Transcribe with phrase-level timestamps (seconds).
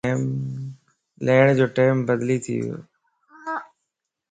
[1.25, 2.77] ليڻ جو ٽيم بدلي ٿي ويووَ